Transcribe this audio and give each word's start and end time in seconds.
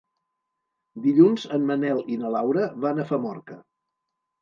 Dilluns 1.03 1.45
en 1.59 1.69
Manel 1.73 2.03
i 2.17 2.19
na 2.25 2.35
Laura 2.39 2.67
van 2.89 3.07
a 3.07 3.09
Famorca. 3.15 3.63